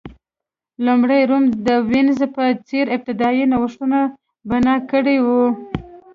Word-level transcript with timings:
لومړی 0.85 1.21
روم 1.29 1.43
د 1.67 1.69
وینز 1.89 2.19
په 2.35 2.43
څېر 2.67 2.85
ابتدايي 2.95 3.45
نوښتونه 3.53 3.99
بنا 4.49 4.75
کړي 4.91 5.17
وو 5.25 5.45